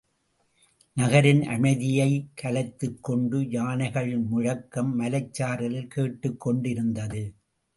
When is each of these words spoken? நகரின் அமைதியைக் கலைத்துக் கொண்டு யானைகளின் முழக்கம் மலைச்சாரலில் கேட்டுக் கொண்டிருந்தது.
நகரின் 0.93 1.43
அமைதியைக் 1.43 2.29
கலைத்துக் 2.35 3.03
கொண்டு 3.03 3.39
யானைகளின் 3.39 4.27
முழக்கம் 4.27 4.99
மலைச்சாரலில் 4.99 5.87
கேட்டுக் 5.87 6.39
கொண்டிருந்தது. 6.39 7.33